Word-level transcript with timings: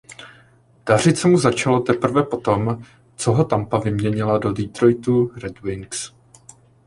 Dařit 0.85 1.17
se 1.17 1.27
mu 1.27 1.37
začalo 1.37 1.79
teprve 1.79 2.23
potom 2.23 2.83
co 3.15 3.31
ho 3.31 3.43
Tampa 3.45 3.79
vyměnila 3.79 4.37
do 4.37 4.51
Detroitu 4.53 5.31
Red 5.35 5.59
Wings. 5.61 6.11